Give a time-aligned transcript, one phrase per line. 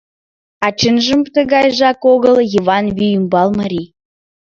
[0.65, 3.87] А чынжым тыгайжак огыл— Йыван вий ӱмбал марий.